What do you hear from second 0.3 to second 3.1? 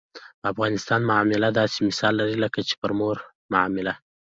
په افغانستان معامله داسې مثال لري لکه چې پر